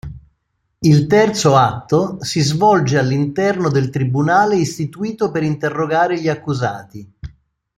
Il 0.79 1.05
terzo 1.05 1.55
atto 1.55 2.17
si 2.23 2.39
svolge 2.39 2.97
all'interno 2.97 3.69
del 3.69 3.91
tribunale 3.91 4.55
istituito 4.57 5.29
per 5.29 5.43
interrogare 5.43 6.19
gli 6.19 6.27
accusati. 6.27 7.11